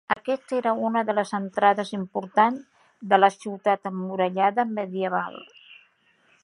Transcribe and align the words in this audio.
Aquest 0.13 0.53
era 0.59 0.71
una 0.87 1.01
de 1.09 1.15
les 1.17 1.33
entrades 1.39 1.91
importants 1.97 2.89
de 3.13 3.21
la 3.23 3.31
ciutat 3.35 3.89
emmurallada 3.93 4.69
medieval. 4.75 5.41